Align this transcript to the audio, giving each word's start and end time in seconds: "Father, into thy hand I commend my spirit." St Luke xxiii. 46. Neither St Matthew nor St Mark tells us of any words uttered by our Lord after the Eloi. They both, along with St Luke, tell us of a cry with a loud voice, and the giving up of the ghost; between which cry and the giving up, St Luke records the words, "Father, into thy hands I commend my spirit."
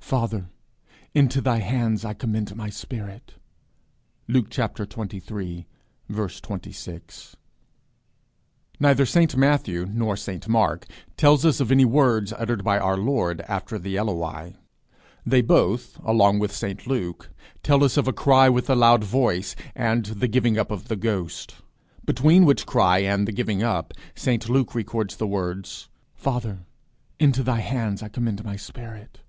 "Father, 0.00 0.48
into 1.12 1.40
thy 1.40 1.56
hand 1.58 2.04
I 2.04 2.14
commend 2.14 2.54
my 2.54 2.70
spirit." 2.70 3.32
St 3.32 3.38
Luke 4.28 4.54
xxiii. 4.54 5.64
46. 6.38 7.36
Neither 8.78 9.04
St 9.06 9.36
Matthew 9.36 9.86
nor 9.86 10.16
St 10.16 10.46
Mark 10.46 10.86
tells 11.16 11.44
us 11.44 11.58
of 11.58 11.72
any 11.72 11.84
words 11.84 12.32
uttered 12.32 12.62
by 12.62 12.78
our 12.78 12.96
Lord 12.96 13.40
after 13.48 13.76
the 13.76 13.96
Eloi. 13.96 14.54
They 15.26 15.40
both, 15.42 15.98
along 16.04 16.38
with 16.38 16.52
St 16.54 16.86
Luke, 16.86 17.32
tell 17.64 17.82
us 17.82 17.96
of 17.96 18.06
a 18.06 18.12
cry 18.12 18.48
with 18.48 18.70
a 18.70 18.76
loud 18.76 19.02
voice, 19.02 19.56
and 19.74 20.04
the 20.04 20.28
giving 20.28 20.56
up 20.56 20.70
of 20.70 20.86
the 20.86 20.94
ghost; 20.94 21.56
between 22.04 22.44
which 22.44 22.66
cry 22.66 22.98
and 22.98 23.26
the 23.26 23.32
giving 23.32 23.64
up, 23.64 23.92
St 24.14 24.48
Luke 24.48 24.76
records 24.76 25.16
the 25.16 25.26
words, 25.26 25.88
"Father, 26.14 26.60
into 27.18 27.42
thy 27.42 27.58
hands 27.58 28.00
I 28.00 28.06
commend 28.08 28.44
my 28.44 28.54
spirit." 28.54 29.22